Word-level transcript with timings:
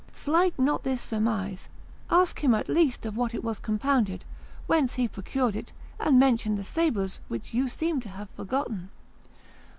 Slight 0.15 0.57
not 0.57 0.81
this 0.81 0.99
surmise; 0.99 1.69
ask 2.09 2.39
him 2.39 2.55
at 2.55 2.67
least 2.67 3.05
of 3.05 3.15
what 3.15 3.35
it 3.35 3.43
was 3.43 3.59
compounded, 3.59 4.25
whence 4.65 4.95
he 4.95 5.07
procured 5.07 5.55
it, 5.55 5.73
and 5.99 6.17
mention 6.19 6.55
the 6.55 6.63
sabres 6.63 7.19
which 7.27 7.53
you 7.53 7.67
seem 7.67 7.99
to 7.99 8.09
have 8.09 8.31
forgotten." 8.31 8.89